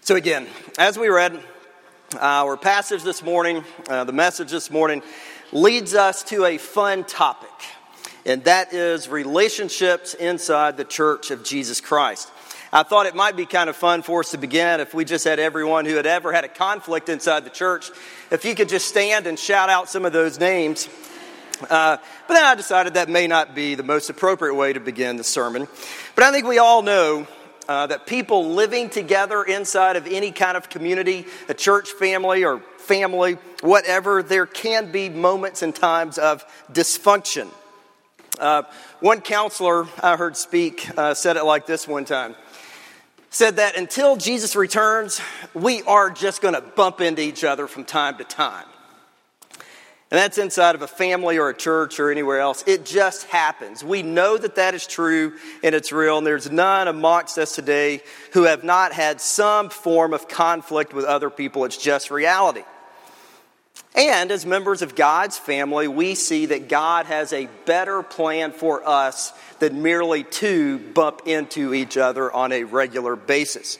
[0.00, 0.46] So, again,
[0.78, 1.38] as we read,
[2.18, 5.02] our passage this morning, uh, the message this morning,
[5.52, 7.50] leads us to a fun topic,
[8.24, 12.30] and that is relationships inside the church of Jesus Christ.
[12.72, 15.24] I thought it might be kind of fun for us to begin if we just
[15.24, 17.90] had everyone who had ever had a conflict inside the church,
[18.30, 20.88] if you could just stand and shout out some of those names.
[21.62, 21.96] Uh,
[22.28, 25.24] but then I decided that may not be the most appropriate way to begin the
[25.24, 25.66] sermon.
[26.14, 27.26] But I think we all know
[27.68, 32.60] uh, that people living together inside of any kind of community, a church family or
[32.78, 37.48] family, whatever, there can be moments and times of dysfunction.
[38.38, 38.62] Uh,
[39.00, 42.34] one counselor I heard speak uh, said it like this one time
[43.30, 45.20] said that until Jesus returns,
[45.54, 48.64] we are just going to bump into each other from time to time.
[50.10, 52.64] And that's inside of a family or a church or anywhere else.
[52.66, 53.84] It just happens.
[53.84, 56.16] We know that that is true and it's real.
[56.16, 58.00] And there's none amongst us today
[58.32, 61.66] who have not had some form of conflict with other people.
[61.66, 62.62] It's just reality.
[63.94, 68.86] And as members of God's family, we see that God has a better plan for
[68.88, 73.78] us than merely to bump into each other on a regular basis.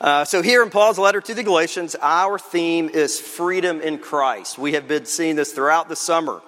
[0.00, 4.58] Uh, so, here in Paul's letter to the Galatians, our theme is freedom in Christ.
[4.58, 6.42] We have been seeing this throughout the summer.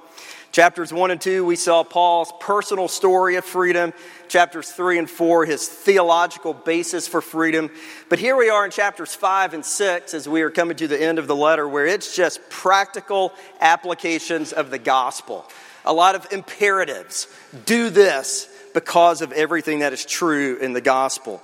[0.56, 3.92] Chapters 1 and 2, we saw Paul's personal story of freedom.
[4.28, 7.70] Chapters 3 and 4, his theological basis for freedom.
[8.08, 11.00] But here we are in chapters 5 and 6 as we are coming to the
[11.00, 15.44] end of the letter, where it's just practical applications of the gospel.
[15.84, 17.28] A lot of imperatives.
[17.66, 21.42] Do this because of everything that is true in the gospel.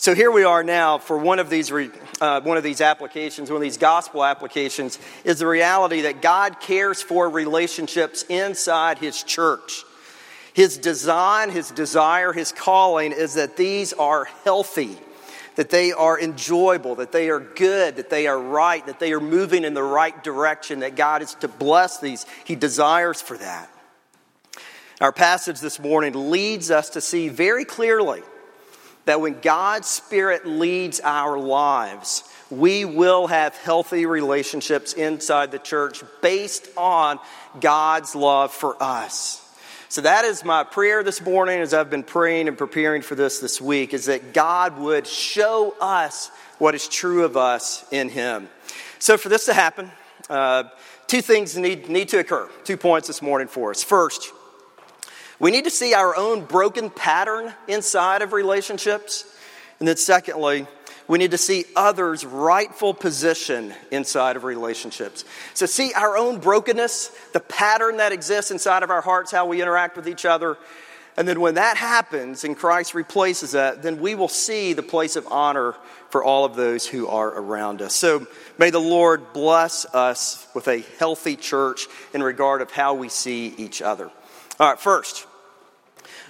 [0.00, 3.56] So here we are now for one of these uh, one of these applications, one
[3.56, 9.82] of these gospel applications, is the reality that God cares for relationships inside His church.
[10.54, 14.96] His design, His desire, His calling is that these are healthy,
[15.56, 19.20] that they are enjoyable, that they are good, that they are right, that they are
[19.20, 20.78] moving in the right direction.
[20.78, 22.24] That God is to bless these.
[22.44, 23.68] He desires for that.
[25.00, 28.22] Our passage this morning leads us to see very clearly
[29.08, 36.02] that when God's Spirit leads our lives, we will have healthy relationships inside the church
[36.20, 37.18] based on
[37.58, 39.42] God's love for us.
[39.88, 43.38] So that is my prayer this morning as I've been praying and preparing for this
[43.38, 48.50] this week is that God would show us what is true of us in Him.
[48.98, 49.90] So for this to happen,
[50.28, 50.64] uh,
[51.06, 52.50] two things need, need to occur.
[52.64, 53.82] Two points this morning for us.
[53.82, 54.34] First,
[55.40, 59.24] we need to see our own broken pattern inside of relationships.
[59.78, 60.66] And then, secondly,
[61.06, 65.24] we need to see others' rightful position inside of relationships.
[65.54, 69.62] So, see our own brokenness, the pattern that exists inside of our hearts, how we
[69.62, 70.58] interact with each other.
[71.16, 75.14] And then, when that happens and Christ replaces that, then we will see the place
[75.16, 75.76] of honor
[76.10, 77.94] for all of those who are around us.
[77.94, 78.26] So,
[78.58, 83.54] may the Lord bless us with a healthy church in regard of how we see
[83.56, 84.10] each other.
[84.60, 85.24] All right, first,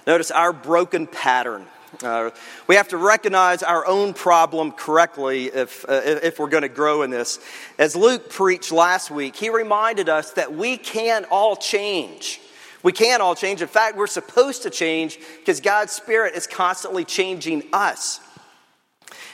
[0.05, 1.65] notice our broken pattern.
[2.03, 2.29] Uh,
[2.67, 7.01] we have to recognize our own problem correctly if, uh, if we're going to grow
[7.01, 7.39] in this.
[7.79, 12.39] As Luke preached last week, he reminded us that we can all change.
[12.83, 13.63] We can all change.
[13.63, 18.19] In fact, we're supposed to change because God's Spirit is constantly changing us.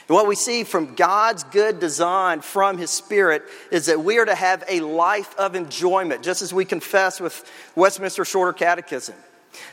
[0.08, 4.24] And what we see from God's good design from His Spirit is that we are
[4.24, 7.44] to have a life of enjoyment, just as we confess with
[7.74, 9.16] Westminster Shorter Catechism.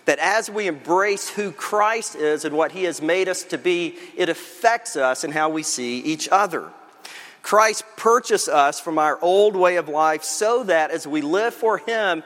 [0.05, 3.95] That as we embrace who Christ is and what He has made us to be,
[4.15, 6.69] it affects us in how we see each other.
[7.43, 11.77] Christ purchased us from our old way of life so that as we live for
[11.77, 12.23] Him,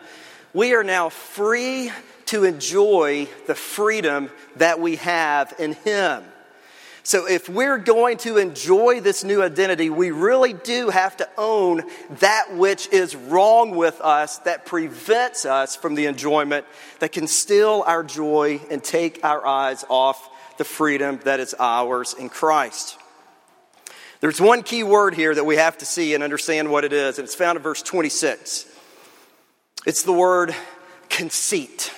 [0.54, 1.92] we are now free
[2.28, 6.24] to enjoy the freedom that we have in Him.
[7.08, 11.84] So, if we're going to enjoy this new identity, we really do have to own
[12.20, 16.66] that which is wrong with us that prevents us from the enjoyment
[17.00, 22.14] that can steal our joy and take our eyes off the freedom that is ours
[22.14, 22.98] in Christ.
[24.20, 27.20] There's one key word here that we have to see and understand what it is,
[27.20, 28.66] and it's found in verse 26.
[29.86, 30.54] It's the word
[31.08, 31.90] conceit.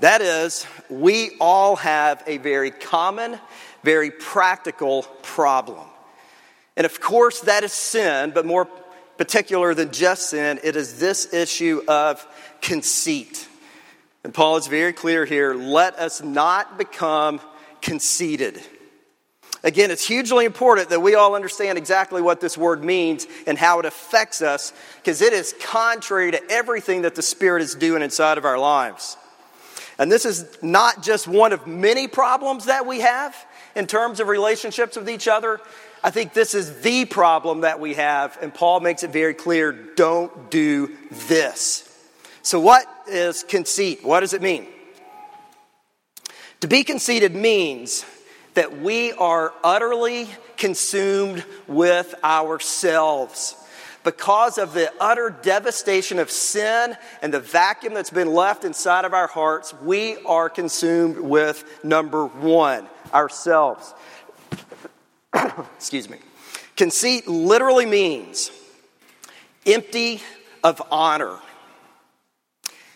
[0.00, 3.38] That is, we all have a very common,
[3.82, 5.86] very practical problem.
[6.76, 8.68] And of course, that is sin, but more
[9.16, 12.26] particular than just sin, it is this issue of
[12.60, 13.48] conceit.
[14.24, 17.40] And Paul is very clear here let us not become
[17.80, 18.60] conceited.
[19.64, 23.80] Again, it's hugely important that we all understand exactly what this word means and how
[23.80, 28.36] it affects us, because it is contrary to everything that the Spirit is doing inside
[28.36, 29.16] of our lives.
[29.98, 33.34] And this is not just one of many problems that we have.
[33.74, 35.60] in terms of relationships with each other,
[36.02, 39.72] I think this is the problem that we have, and Paul makes it very clear
[39.72, 40.96] don't do
[41.28, 41.82] this.
[42.42, 44.02] So, what is conceit?
[44.02, 44.66] What does it mean?
[46.60, 48.06] To be conceited means
[48.54, 53.56] that we are utterly consumed with ourselves.
[54.06, 59.12] Because of the utter devastation of sin and the vacuum that's been left inside of
[59.12, 63.92] our hearts, we are consumed with number one, ourselves.
[65.34, 66.18] Excuse me.
[66.76, 68.52] Conceit literally means
[69.66, 70.22] empty
[70.62, 71.40] of honor.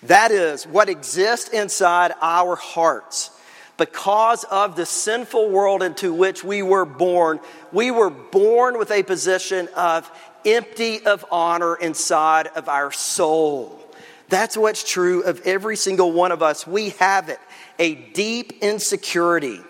[0.04, 3.32] That is what exists inside our hearts.
[3.80, 7.40] Because of the sinful world into which we were born,
[7.72, 10.10] we were born with a position of
[10.44, 13.80] empty of honor inside of our soul.
[14.28, 16.66] That's what's true of every single one of us.
[16.66, 17.38] We have it
[17.78, 19.62] a deep insecurity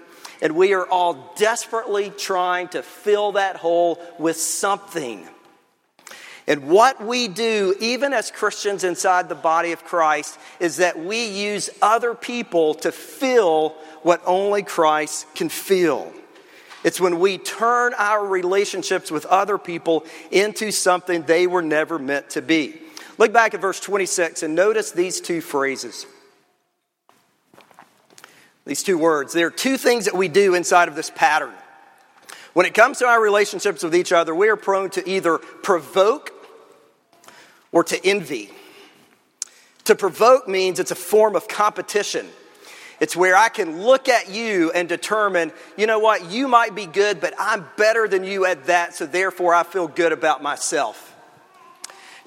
[0.42, 5.24] and we are all desperately trying to fill that hole with something.
[6.50, 11.26] And what we do, even as Christians inside the body of Christ, is that we
[11.26, 16.12] use other people to fill what only Christ can feel.
[16.82, 22.31] It's when we turn our relationships with other people into something they were never meant
[22.31, 22.81] to be.
[23.19, 26.06] Look back at verse 26 and notice these two phrases.
[28.64, 29.32] These two words.
[29.32, 31.53] There are two things that we do inside of this pattern.
[32.53, 36.32] When it comes to our relationships with each other, we are prone to either provoke
[37.73, 38.50] or to envy.
[39.85, 42.26] To provoke means it's a form of competition.
[43.00, 46.85] It's where I can look at you and determine, you know what, you might be
[46.85, 51.06] good, but I'm better than you at that, so therefore I feel good about myself.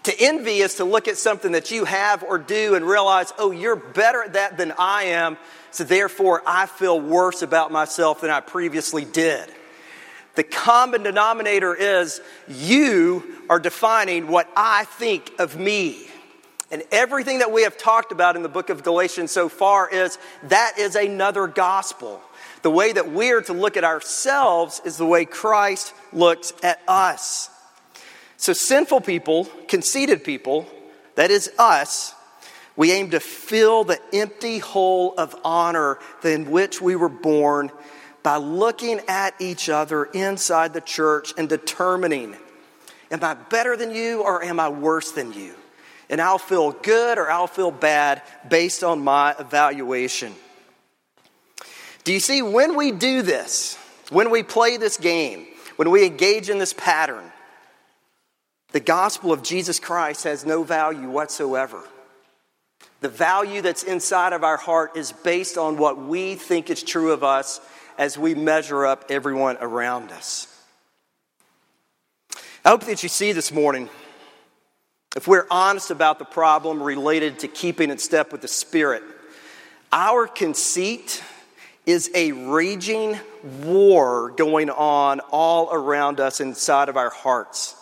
[0.04, 3.52] To envy is to look at something that you have or do and realize, oh,
[3.52, 5.38] you're better at that than I am,
[5.72, 9.50] so therefore, I feel worse about myself than I previously did.
[10.36, 16.08] The common denominator is you are defining what I think of me.
[16.74, 20.18] And everything that we have talked about in the book of Galatians so far is
[20.46, 22.20] that is another gospel.
[22.64, 26.82] The way that we are to look at ourselves is the way Christ looks at
[26.88, 27.52] us.
[28.38, 30.66] So, sinful people, conceited people,
[31.14, 32.16] that is us,
[32.76, 37.70] we aim to fill the empty hole of honor in which we were born
[38.24, 42.36] by looking at each other inside the church and determining
[43.12, 45.54] am I better than you or am I worse than you?
[46.14, 50.36] And I'll feel good or I'll feel bad based on my evaluation.
[52.04, 53.80] Do you see, when we do this,
[54.12, 57.24] when we play this game, when we engage in this pattern,
[58.74, 61.82] the gospel of Jesus Christ has no value whatsoever.
[63.02, 67.12] The value that's inside of our heart is based on what we think is true
[67.12, 67.60] of us
[67.98, 70.48] as we measure up everyone around us.
[72.64, 73.90] I hope that you see this morning,
[75.16, 79.04] if we're honest about the problem related to keeping in step with the Spirit,
[79.92, 81.24] our conceit
[81.86, 83.20] is a raging
[83.62, 87.76] war going on all around us inside of our hearts.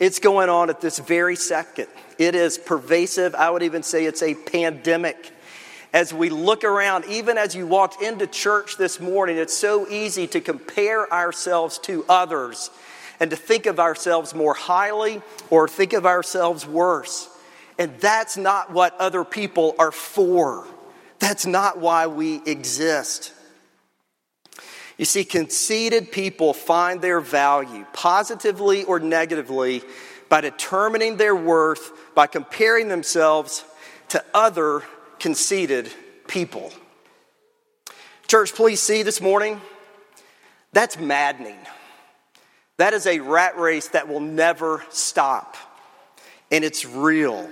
[0.00, 1.86] It's going on at this very second.
[2.18, 3.34] It is pervasive.
[3.34, 5.30] I would even say it's a pandemic.
[5.92, 10.26] As we look around, even as you walked into church this morning, it's so easy
[10.26, 12.70] to compare ourselves to others
[13.20, 17.28] and to think of ourselves more highly or think of ourselves worse.
[17.78, 20.66] And that's not what other people are for.
[21.18, 23.32] That's not why we exist.
[24.96, 29.82] You see, conceited people find their value, positively or negatively,
[30.28, 33.64] by determining their worth by comparing themselves
[34.08, 34.82] to other
[35.18, 35.90] conceited
[36.28, 36.72] people.
[38.26, 39.60] Church, please see this morning,
[40.72, 41.58] that's maddening.
[42.76, 45.56] That is a rat race that will never stop,
[46.50, 47.48] and it's real.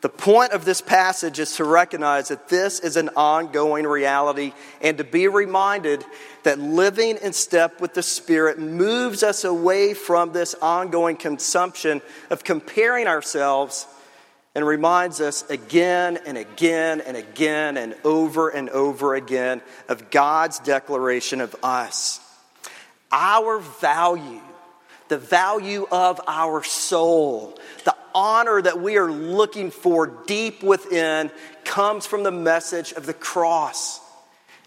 [0.00, 4.96] The point of this passage is to recognize that this is an ongoing reality and
[4.96, 6.02] to be reminded
[6.42, 12.44] that living in step with the Spirit moves us away from this ongoing consumption of
[12.44, 13.86] comparing ourselves
[14.54, 20.60] and reminds us again and again and again and over and over again of God's
[20.60, 22.20] declaration of us.
[23.12, 24.40] Our value,
[25.08, 31.30] the value of our soul, the honor that we are looking for deep within
[31.64, 34.00] comes from the message of the cross.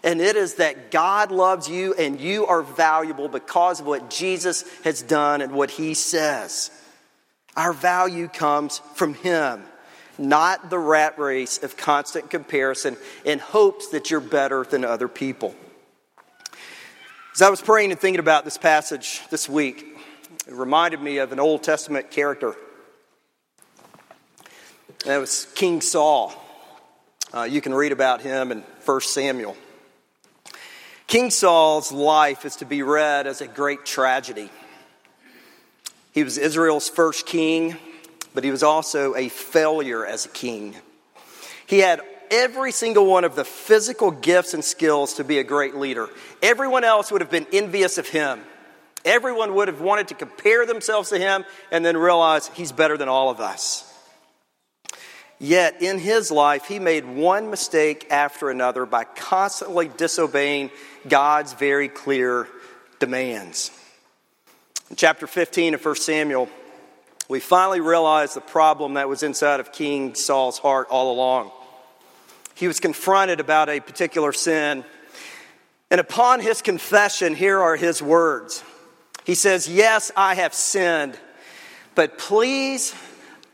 [0.02, 4.64] And it is that God loves you and you are valuable because of what Jesus
[4.82, 6.70] has done and what he says.
[7.56, 9.62] Our value comes from him,
[10.18, 15.54] not the rat race of constant comparison in hopes that you're better than other people.
[17.34, 19.84] As I was praying and thinking about this passage this week,
[20.46, 22.54] it reminded me of an Old Testament character.
[25.04, 26.32] That was King Saul.
[27.34, 29.56] Uh, you can read about him in 1 Samuel.
[31.08, 34.48] King Saul's life is to be read as a great tragedy.
[36.12, 37.76] He was Israel's first king,
[38.32, 40.76] but he was also a failure as a king.
[41.66, 42.00] He had
[42.34, 46.08] every single one of the physical gifts and skills to be a great leader.
[46.42, 48.40] Everyone else would have been envious of him.
[49.04, 53.08] Everyone would have wanted to compare themselves to him and then realize he's better than
[53.08, 53.90] all of us.
[55.38, 60.70] Yet in his life, he made one mistake after another by constantly disobeying
[61.06, 62.48] God's very clear
[62.98, 63.70] demands.
[64.90, 66.48] In chapter 15 of 1 Samuel,
[67.28, 71.50] we finally realize the problem that was inside of King Saul's heart all along.
[72.54, 74.84] He was confronted about a particular sin,
[75.90, 78.62] and upon his confession, here are his words.
[79.24, 81.18] He says, Yes, I have sinned,
[81.94, 82.94] but please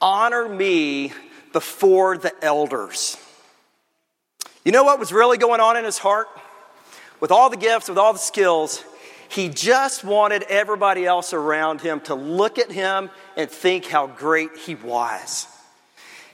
[0.01, 1.13] honor me
[1.53, 3.17] before the elders.
[4.65, 6.29] You know what was really going on in his heart?
[7.21, 8.85] With all the gifts, with all the skills,
[9.29, 14.57] he just wanted everybody else around him to look at him and think how great
[14.57, 15.47] he was.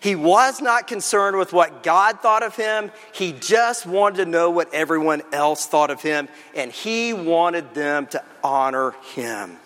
[0.07, 2.93] He was not concerned with what God thought of him.
[3.13, 8.07] He just wanted to know what everyone else thought of him, and he wanted them
[8.13, 9.57] to honor him.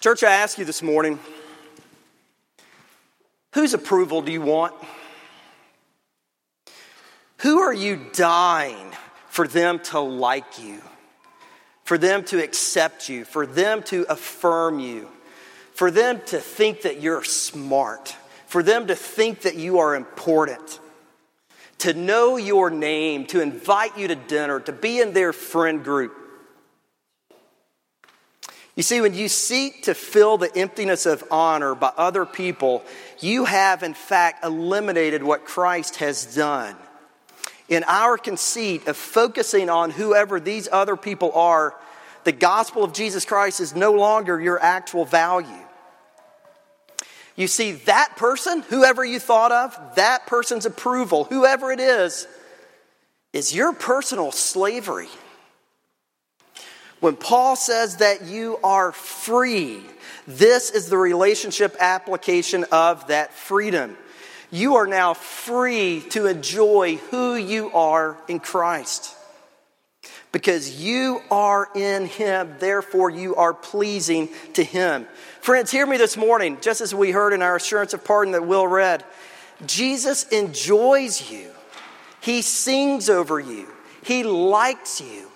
[0.00, 1.20] Church, I ask you this morning
[3.54, 4.74] Whose approval do you want?
[7.42, 8.90] Who are you dying
[9.28, 10.82] for them to like you,
[11.84, 15.08] for them to accept you, for them to affirm you,
[15.76, 18.16] for them to think that you're smart,
[18.46, 20.80] for them to think that you are important,
[21.76, 26.16] to know your name, to invite you to dinner, to be in their friend group?
[28.74, 32.82] You see, when you seek to fill the emptiness of honor by other people,
[33.20, 36.74] you have in fact eliminated what Christ has done.
[37.68, 41.74] In our conceit of focusing on whoever these other people are,
[42.24, 45.64] the gospel of Jesus Christ is no longer your actual value.
[47.36, 52.26] You see, that person, whoever you thought of, that person's approval, whoever it is,
[53.34, 55.08] is your personal slavery.
[57.00, 59.82] When Paul says that you are free,
[60.26, 63.98] this is the relationship application of that freedom.
[64.50, 69.14] You are now free to enjoy who you are in Christ.
[70.32, 75.06] Because you are in Him, therefore you are pleasing to Him.
[75.46, 78.48] Friends, hear me this morning, just as we heard in our assurance of pardon that
[78.48, 79.04] Will read.
[79.64, 81.52] Jesus enjoys you,
[82.20, 83.68] He sings over you,
[84.02, 85.30] He likes you.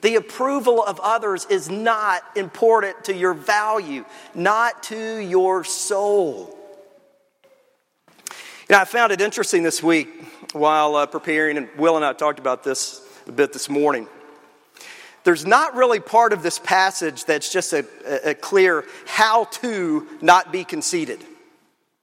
[0.00, 6.58] The approval of others is not important to your value, not to your soul.
[8.68, 10.08] You know, I found it interesting this week
[10.54, 14.08] while uh, preparing, and Will and I talked about this a bit this morning.
[15.24, 17.84] There's not really part of this passage that's just a,
[18.30, 21.24] a clear how to not be conceited.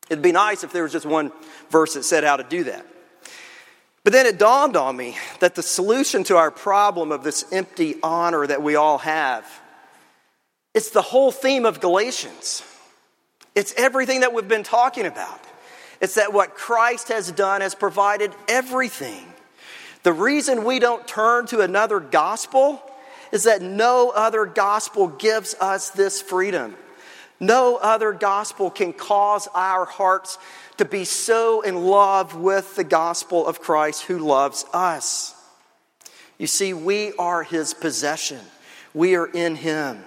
[0.09, 1.31] It'd be nice if there was just one
[1.69, 2.85] verse that said how to do that.
[4.03, 7.95] But then it dawned on me that the solution to our problem of this empty
[8.01, 9.45] honor that we all have,
[10.73, 12.63] it's the whole theme of Galatians.
[13.53, 15.41] It's everything that we've been talking about.
[15.99, 19.25] It's that what Christ has done has provided everything.
[20.03, 22.81] The reason we don't turn to another gospel
[23.31, 26.75] is that no other gospel gives us this freedom.
[27.39, 30.37] No other gospel can cause our hearts
[30.77, 35.35] to be so in love with the gospel of Christ who loves us.
[36.37, 38.39] You see, we are his possession,
[38.93, 40.03] we are in him.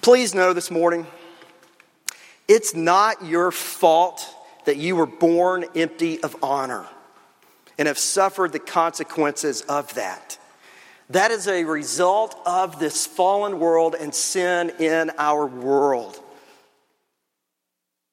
[0.00, 1.06] Please know this morning,
[2.46, 4.26] it's not your fault
[4.64, 6.86] that you were born empty of honor
[7.78, 10.38] and have suffered the consequences of that.
[11.10, 16.18] That is a result of this fallen world and sin in our world.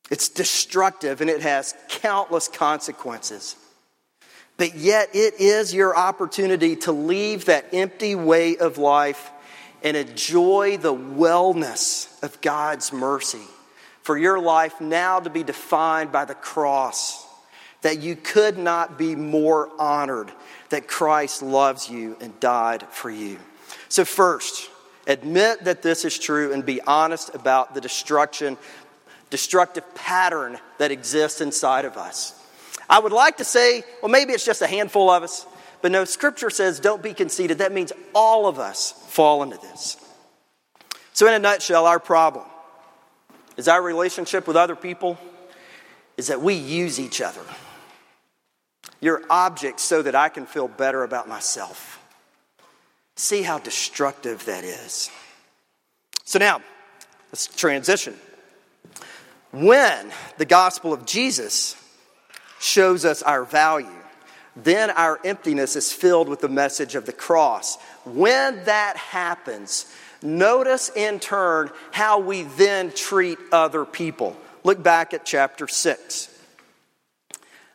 [0.10, 3.58] It's destructive and it has countless consequences.
[4.58, 9.32] But yet, it is your opportunity to leave that empty way of life
[9.84, 13.44] and enjoy the wellness of God's mercy.
[14.02, 17.25] For your life now to be defined by the cross,
[17.86, 20.32] that you could not be more honored
[20.70, 23.38] that Christ loves you and died for you.
[23.90, 24.72] So, first,
[25.06, 28.58] admit that this is true and be honest about the destruction
[29.30, 32.34] destructive pattern that exists inside of us.
[32.90, 35.46] I would like to say, well, maybe it's just a handful of us,
[35.84, 37.60] but no, Scripture says don't be conceited.
[37.60, 39.96] That means all of us fall into this.
[41.14, 42.48] So, in a nutshell, our problem
[43.58, 45.20] is our relationship with other people
[46.18, 47.44] is that we use each other.
[49.06, 52.02] You're objects so that I can feel better about myself.
[53.16, 55.12] See how destructive that is.
[56.24, 56.60] So now,
[57.32, 58.16] let's transition.
[59.52, 61.76] When the gospel of Jesus
[62.60, 64.02] shows us our value,
[64.56, 67.78] then our emptiness is filled with the message of the cross.
[68.06, 69.86] When that happens,
[70.24, 74.36] notice in turn how we then treat other people.
[74.64, 76.35] Look back at chapter 6.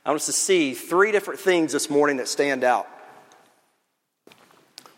[0.05, 2.89] I want us to see three different things this morning that stand out.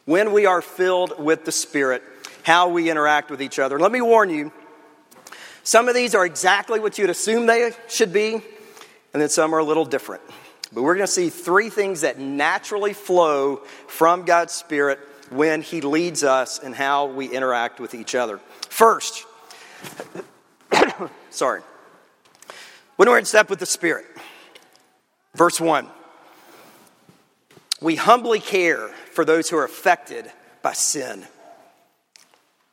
[0.04, 2.02] When we are filled with the Spirit,
[2.44, 3.78] how we interact with each other.
[3.78, 4.52] Let me warn you,
[5.64, 9.58] some of these are exactly what you'd assume they should be, and then some are
[9.58, 10.22] a little different.
[10.72, 13.56] But we're going to see three things that naturally flow
[13.86, 14.98] from God's Spirit
[15.30, 18.38] when He leads us and how we interact with each other.
[18.68, 19.24] First,
[21.30, 21.62] sorry,
[22.96, 24.06] when we're in step with the Spirit,
[25.34, 25.86] verse 1,
[27.80, 30.30] we humbly care for those who are affected
[30.62, 31.26] by sin.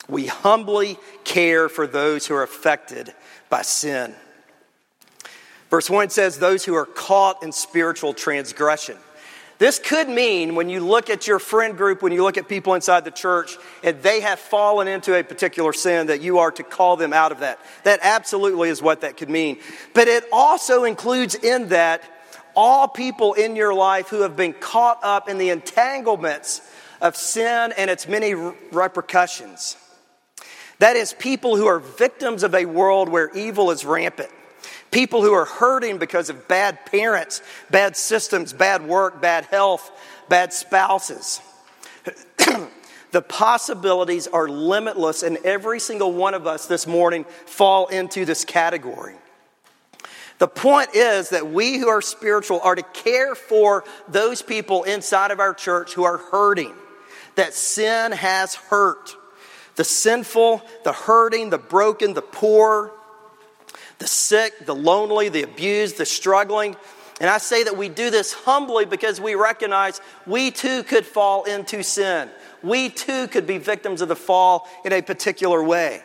[0.08, 3.14] We humbly care for those who are affected
[3.50, 4.16] by sin.
[5.70, 8.98] Verse 1 says, Those who are caught in spiritual transgression.
[9.60, 12.76] This could mean when you look at your friend group, when you look at people
[12.76, 16.64] inside the church, and they have fallen into a particular sin, that you are to
[16.64, 17.60] call them out of that.
[17.84, 19.60] That absolutely is what that could mean.
[19.94, 22.04] But it also includes in that
[22.60, 26.62] all people in your life who have been caught up in the entanglements
[27.02, 29.78] of sin and its many repercussions.
[30.80, 34.30] That is, people who are victims of a world where evil is rampant.
[34.92, 39.90] People who are hurting because of bad parents, bad systems, bad work, bad health,
[40.28, 41.40] bad spouses.
[43.12, 48.44] the possibilities are limitless, and every single one of us this morning fall into this
[48.44, 49.16] category.
[50.40, 55.32] The point is that we who are spiritual are to care for those people inside
[55.32, 56.74] of our church who are hurting,
[57.36, 59.16] that sin has hurt
[59.76, 62.92] the sinful, the hurting, the broken, the poor,
[64.00, 66.76] the sick, the lonely, the abused, the struggling.
[67.22, 71.46] And I say that we do this humbly because we recognize we too could fall
[71.46, 72.30] into sin.
[72.62, 76.02] We too could be victims of the fall in a particular way.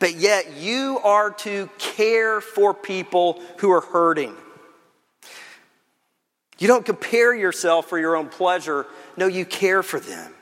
[0.00, 4.34] But yet, you are to care for people who are hurting.
[6.58, 8.86] You don't compare yourself for your own pleasure.
[9.16, 10.34] No, you care for them.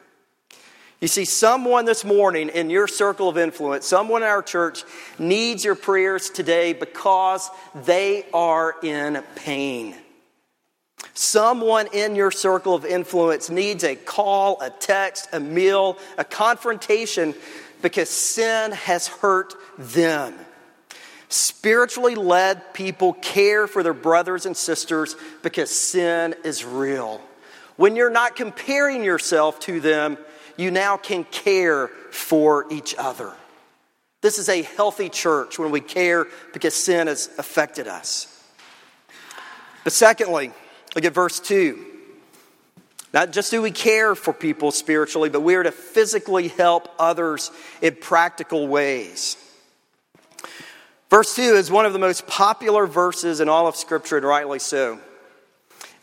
[1.00, 4.82] You see, someone this morning in your circle of influence, someone in our church
[5.18, 7.50] needs your prayers today because
[7.84, 9.94] they are in pain.
[11.14, 17.34] Someone in your circle of influence needs a call, a text, a meal, a confrontation
[17.82, 20.34] because sin has hurt them.
[21.28, 27.20] Spiritually led people care for their brothers and sisters because sin is real.
[27.76, 30.16] When you're not comparing yourself to them,
[30.56, 33.32] you now can care for each other.
[34.20, 38.34] This is a healthy church when we care because sin has affected us.
[39.84, 40.50] But secondly,
[40.94, 41.86] look at verse 2.
[43.14, 47.50] Not just do we care for people spiritually, but we are to physically help others
[47.80, 49.36] in practical ways.
[51.08, 54.58] Verse 2 is one of the most popular verses in all of Scripture, and rightly
[54.58, 55.00] so.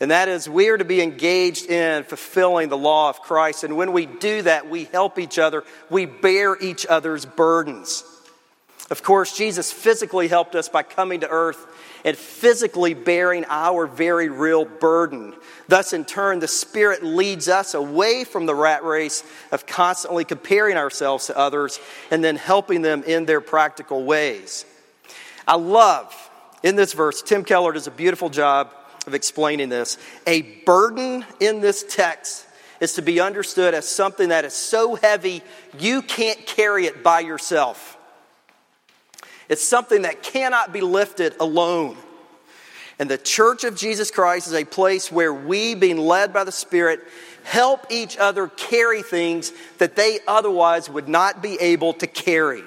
[0.00, 3.64] And that is, we are to be engaged in fulfilling the law of Christ.
[3.64, 8.04] And when we do that, we help each other, we bear each other's burdens.
[8.88, 11.66] Of course, Jesus physically helped us by coming to earth
[12.04, 15.34] and physically bearing our very real burden.
[15.66, 20.76] Thus, in turn, the Spirit leads us away from the rat race of constantly comparing
[20.76, 21.80] ourselves to others
[22.12, 24.64] and then helping them in their practical ways.
[25.48, 26.14] I love
[26.62, 28.72] in this verse, Tim Keller does a beautiful job
[29.06, 29.98] of explaining this.
[30.26, 32.46] A burden in this text
[32.80, 35.42] is to be understood as something that is so heavy
[35.78, 37.95] you can't carry it by yourself.
[39.48, 41.96] It's something that cannot be lifted alone.
[42.98, 46.52] And the church of Jesus Christ is a place where we, being led by the
[46.52, 47.00] Spirit,
[47.44, 52.62] help each other carry things that they otherwise would not be able to carry,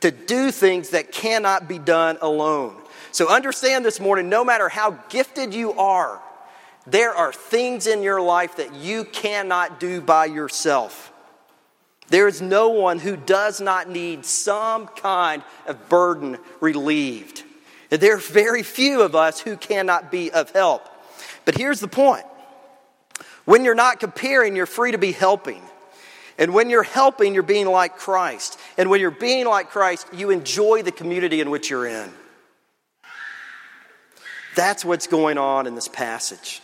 [0.00, 2.74] to do things that cannot be done alone.
[3.12, 6.20] So understand this morning no matter how gifted you are,
[6.86, 11.09] there are things in your life that you cannot do by yourself.
[12.10, 17.44] There is no one who does not need some kind of burden relieved.
[17.88, 20.86] There are very few of us who cannot be of help.
[21.44, 22.24] But here's the point
[23.44, 25.62] when you're not comparing, you're free to be helping.
[26.38, 28.58] And when you're helping, you're being like Christ.
[28.78, 32.10] And when you're being like Christ, you enjoy the community in which you're in.
[34.56, 36.62] That's what's going on in this passage.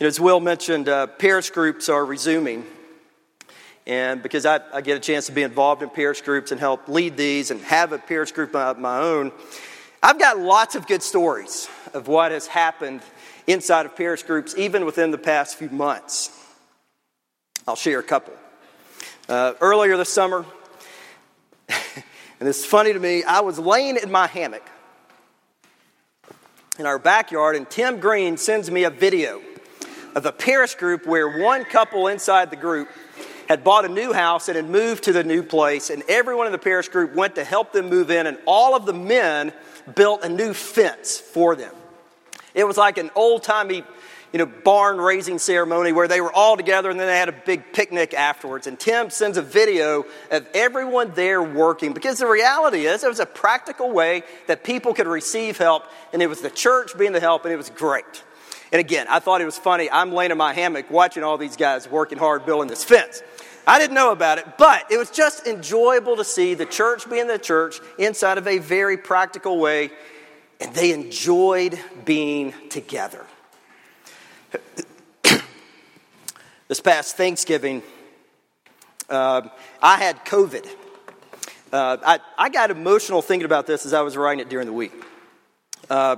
[0.00, 2.66] As Will mentioned, uh, parish groups are resuming.
[3.90, 6.86] And because I, I, get a chance to be involved in parish groups and help
[6.86, 9.32] lead these and have a parish group of my own,
[10.00, 13.00] I've got lots of good stories of what has happened
[13.48, 16.30] inside of parish groups, even within the past few months.
[17.66, 18.32] I'll share a couple.
[19.28, 20.44] Uh, earlier this summer,
[21.68, 24.70] and it's funny to me, I was laying in my hammock
[26.78, 29.42] in our backyard, and Tim Green sends me a video
[30.14, 32.88] of a parish group where one couple inside the group
[33.50, 36.52] had bought a new house and had moved to the new place, and everyone in
[36.52, 39.52] the parish group went to help them move in, and all of the men
[39.96, 41.74] built a new fence for them.
[42.54, 43.82] It was like an old timey,
[44.32, 47.32] you know, barn raising ceremony where they were all together and then they had a
[47.32, 48.68] big picnic afterwards.
[48.68, 53.18] And Tim sends a video of everyone there working because the reality is it was
[53.18, 55.82] a practical way that people could receive help,
[56.12, 58.22] and it was the church being the help, and it was great.
[58.70, 59.90] And again, I thought it was funny.
[59.90, 63.24] I'm laying in my hammock watching all these guys working hard building this fence.
[63.70, 67.28] I didn't know about it, but it was just enjoyable to see the church being
[67.28, 69.90] the church inside of a very practical way,
[70.60, 73.24] and they enjoyed being together.
[76.66, 77.84] this past Thanksgiving,
[79.08, 79.42] uh,
[79.80, 80.66] I had COVID.
[81.72, 84.72] Uh, I, I got emotional thinking about this as I was writing it during the
[84.72, 84.92] week.
[85.88, 86.16] Uh,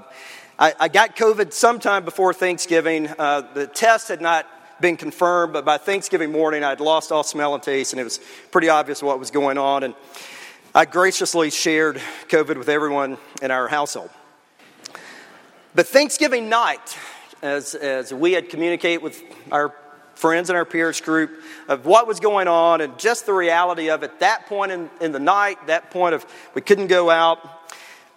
[0.59, 3.09] I, I, got COVID sometime before Thanksgiving.
[3.09, 4.47] Uh, the test had not
[4.83, 8.21] been confirmed, but by Thanksgiving morning, I'd lost all smell and taste, and it was
[8.51, 9.85] pretty obvious what was going on.
[9.85, 9.95] And
[10.75, 14.11] I graciously shared COVID with everyone in our household.
[15.75, 16.99] But Thanksgiving night,
[17.41, 19.75] as, as we had communicated with our
[20.15, 21.31] friends in our parish group
[21.69, 25.13] of what was going on and just the reality of it, that point in, in
[25.13, 27.39] the night, that point of we couldn't go out,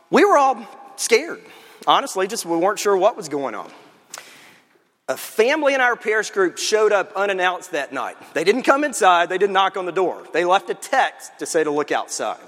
[0.09, 1.41] we were all scared.
[1.87, 3.71] Honestly, just we weren't sure what was going on.
[5.07, 8.17] A family in our parish group showed up unannounced that night.
[8.33, 10.25] They didn't come inside, they didn't knock on the door.
[10.33, 12.39] They left a text to say to look outside.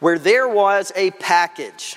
[0.00, 1.96] Where there was a package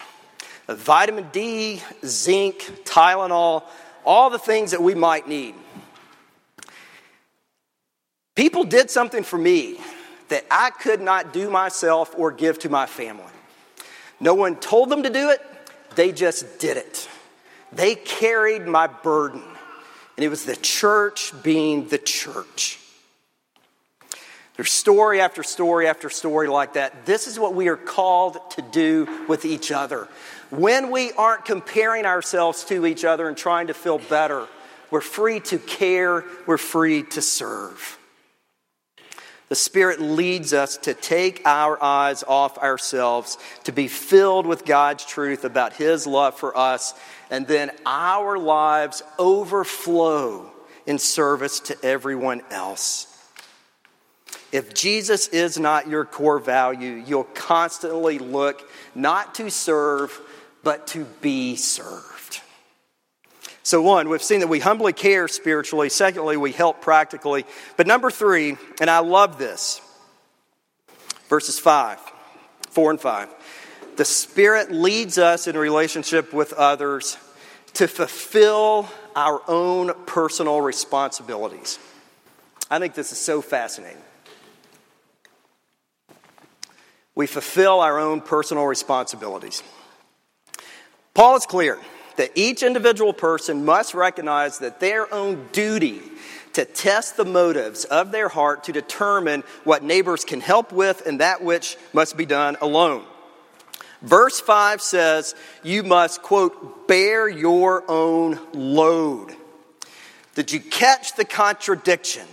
[0.67, 3.63] of vitamin D, zinc, Tylenol,
[4.03, 5.55] all the things that we might need.
[8.35, 9.77] People did something for me
[10.27, 13.23] that I could not do myself or give to my family.
[14.19, 15.41] No one told them to do it,
[15.95, 17.07] they just did it.
[17.73, 19.41] They carried my burden,
[20.17, 22.79] and it was the church being the church.
[24.57, 27.05] There's story after story after story like that.
[27.05, 30.07] This is what we are called to do with each other.
[30.49, 34.47] When we aren't comparing ourselves to each other and trying to feel better,
[34.91, 37.97] we're free to care, we're free to serve.
[39.47, 45.03] The Spirit leads us to take our eyes off ourselves, to be filled with God's
[45.03, 46.93] truth about His love for us,
[47.31, 50.51] and then our lives overflow
[50.85, 53.07] in service to everyone else.
[54.51, 60.19] If Jesus is not your core value, you'll constantly look not to serve,
[60.61, 62.41] but to be served.
[63.63, 65.87] So, one, we've seen that we humbly care spiritually.
[65.87, 67.45] Secondly, we help practically.
[67.77, 69.79] But number three, and I love this,
[71.29, 71.99] verses 5,
[72.71, 73.29] 4 and 5.
[73.97, 77.17] The Spirit leads us in relationship with others
[77.73, 81.79] to fulfill our own personal responsibilities.
[82.69, 84.01] I think this is so fascinating.
[87.15, 89.61] We fulfill our own personal responsibilities.
[91.13, 91.77] Paul is clear
[92.15, 96.01] that each individual person must recognize that their own duty
[96.53, 101.19] to test the motives of their heart to determine what neighbors can help with and
[101.19, 103.05] that which must be done alone.
[104.01, 109.35] Verse 5 says, You must, quote, bear your own load.
[110.35, 112.25] Did you catch the contradiction?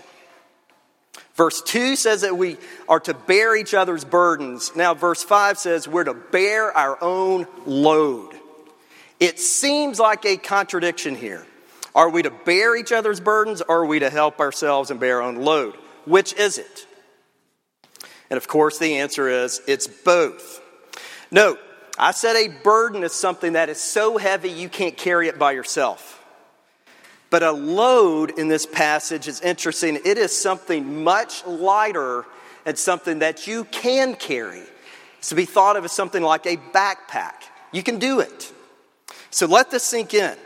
[1.35, 2.57] Verse 2 says that we
[2.89, 4.73] are to bear each other's burdens.
[4.75, 8.35] Now, verse 5 says we're to bear our own load.
[9.21, 11.47] It seems like a contradiction here.
[11.95, 15.23] Are we to bear each other's burdens or are we to help ourselves and bear
[15.23, 15.75] our own load?
[16.07, 16.87] Which is it?
[18.31, 20.61] And of course, the answer is it's both.
[21.31, 21.59] Note,
[21.99, 25.53] I said a burden is something that is so heavy you can't carry it by
[25.53, 26.25] yourself.
[27.31, 29.99] But a load in this passage is interesting.
[30.05, 32.25] It is something much lighter
[32.65, 34.63] and something that you can carry.
[35.19, 37.35] It's to be thought of as something like a backpack.
[37.73, 38.53] You can do it.
[39.31, 40.37] So let this sink in.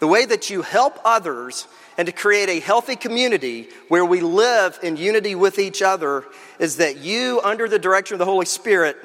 [0.00, 4.78] The way that you help others and to create a healthy community where we live
[4.82, 6.24] in unity with each other
[6.58, 8.96] is that you, under the direction of the Holy Spirit,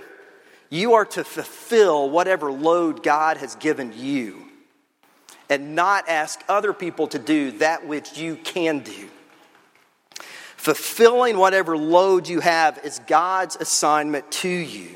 [0.70, 4.46] you are to fulfill whatever load God has given you
[5.50, 9.10] and not ask other people to do that which you can do.
[10.58, 14.90] Fulfilling whatever load you have is God's assignment to you.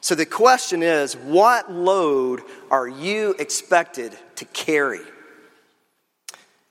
[0.00, 5.00] So the question is what load are you expected to carry?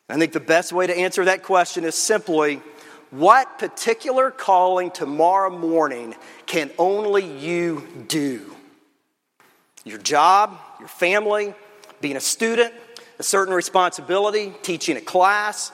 [0.10, 2.62] I think the best way to answer that question is simply
[3.12, 6.15] what particular calling tomorrow morning
[6.46, 8.54] can only you do?
[9.86, 11.54] Your job, your family,
[12.02, 12.74] being a student,
[13.20, 15.72] a certain responsibility, teaching a class,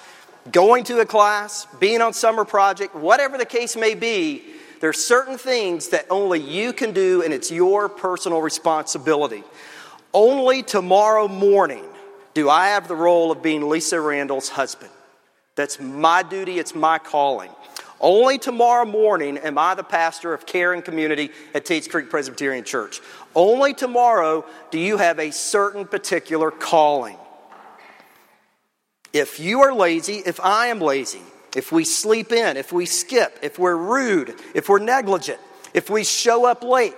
[0.52, 4.44] going to a class, being on summer project, whatever the case may be,
[4.80, 9.44] there are certain things that only you can do and it's your personal responsibility.
[10.14, 11.86] Only tomorrow morning
[12.34, 14.92] do I have the role of being Lisa Randall's husband.
[15.56, 17.52] That's my duty, it's my calling.
[18.00, 22.66] Only tomorrow morning am I the pastor of care and community at Tates Creek Presbyterian
[22.66, 23.00] Church.
[23.34, 27.18] Only tomorrow do you have a certain particular calling.
[29.14, 31.22] If you are lazy, if I am lazy,
[31.56, 35.40] if we sleep in, if we skip, if we're rude, if we're negligent,
[35.74, 36.96] if we show up late,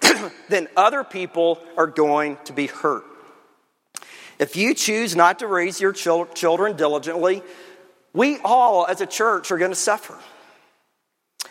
[0.48, 3.04] then other people are going to be hurt.
[4.38, 7.42] If you choose not to raise your children diligently,
[8.16, 10.18] we all as a church are going to suffer.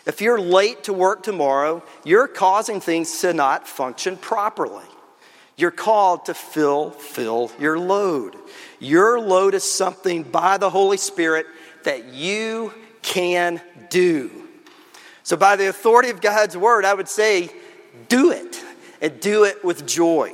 [0.04, 4.84] If you're late to work tomorrow, you're causing things to not function properly.
[5.56, 8.36] You're called to fill, fill your load.
[8.78, 11.46] Your load is something by the Holy Spirit
[11.84, 14.30] that you can do.
[15.22, 17.50] So, by the authority of God's word, I would say,
[18.08, 18.62] do it
[19.00, 20.32] and do it with joy.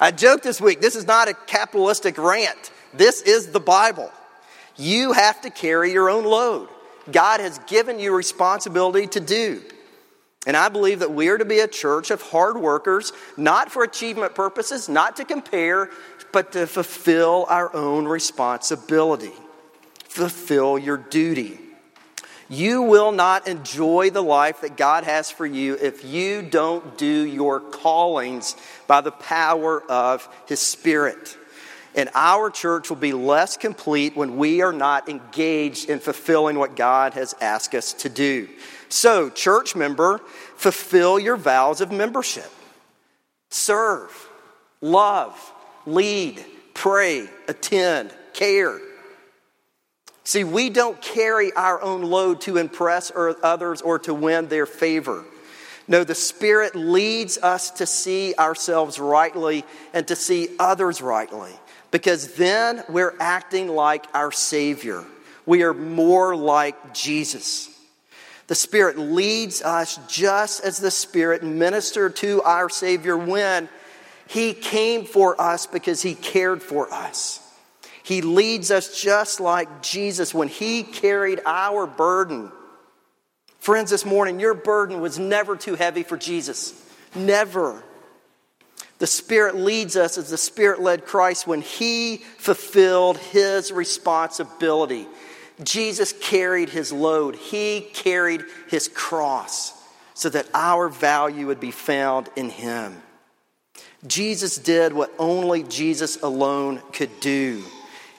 [0.00, 2.70] I joked this week, this is not a capitalistic rant.
[2.94, 4.10] This is the Bible.
[4.76, 6.68] You have to carry your own load.
[7.10, 9.62] God has given you responsibility to do.
[10.46, 13.84] And I believe that we are to be a church of hard workers, not for
[13.84, 15.90] achievement purposes, not to compare,
[16.32, 19.32] but to fulfill our own responsibility.
[20.04, 21.58] Fulfill your duty.
[22.48, 27.06] You will not enjoy the life that God has for you if you don't do
[27.06, 28.56] your callings
[28.86, 31.36] by the power of His Spirit.
[31.94, 36.74] And our church will be less complete when we are not engaged in fulfilling what
[36.74, 38.48] God has asked us to do.
[38.88, 40.18] So, church member,
[40.56, 42.50] fulfill your vows of membership.
[43.50, 44.10] Serve,
[44.80, 45.52] love,
[45.84, 48.80] lead, pray, attend, care.
[50.24, 55.24] See, we don't carry our own load to impress others or to win their favor.
[55.88, 61.52] No, the Spirit leads us to see ourselves rightly and to see others rightly
[61.92, 65.04] because then we're acting like our Savior.
[65.46, 67.68] We are more like Jesus.
[68.48, 73.68] The Spirit leads us just as the Spirit ministered to our Savior when
[74.26, 77.38] He came for us because He cared for us.
[78.02, 82.50] He leads us just like Jesus when He carried our burden.
[83.60, 86.74] Friends, this morning, your burden was never too heavy for Jesus.
[87.14, 87.84] Never.
[89.02, 95.08] The Spirit leads us as the Spirit led Christ when He fulfilled His responsibility.
[95.64, 99.72] Jesus carried His load, He carried His cross
[100.14, 103.02] so that our value would be found in Him.
[104.06, 107.64] Jesus did what only Jesus alone could do.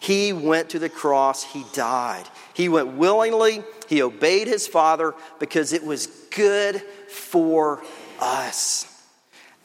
[0.02, 2.26] He went to the cross, he died.
[2.54, 7.82] He went willingly, he obeyed his Father because it was good for
[8.20, 8.93] us.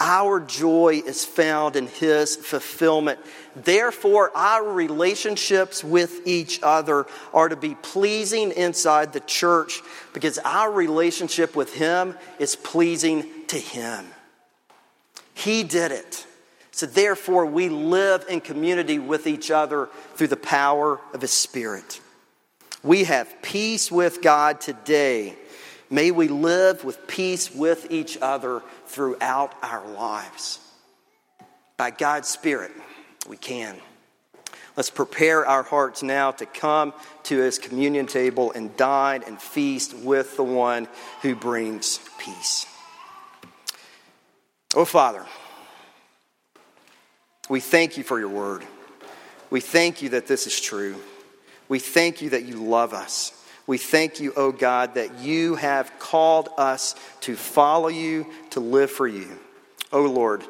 [0.01, 3.19] Our joy is found in his fulfillment.
[3.57, 9.81] Therefore, our relationships with each other are to be pleasing inside the church
[10.15, 14.07] because our relationship with him is pleasing to him.
[15.35, 16.27] He did it.
[16.71, 22.01] So, therefore, we live in community with each other through the power of His Spirit.
[22.85, 25.35] We have peace with God today.
[25.91, 30.61] May we live with peace with each other throughout our lives.
[31.77, 32.73] By God's Spirit,
[33.29, 33.77] we can.
[34.77, 36.93] Let's prepare our hearts now to come
[37.25, 40.89] to His communion table and dine and feast with the one
[41.23, 42.67] who brings peace.
[44.75, 45.25] Oh, Father.
[47.49, 48.63] We thank you for your word.
[49.51, 50.97] We thank you that this is true.
[51.69, 53.33] We thank you that you love us.
[53.69, 58.59] We thank you, O oh God, that you have called us to follow you, to
[58.59, 59.39] live for you.
[59.93, 60.43] O oh Lord,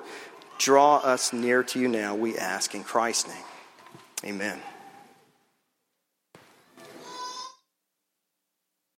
[0.58, 3.44] Draw us near to you now, we ask in Christ's name.
[4.24, 4.60] Amen.